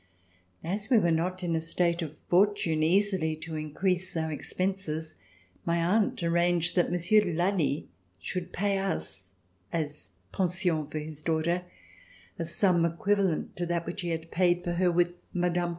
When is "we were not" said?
0.89-1.43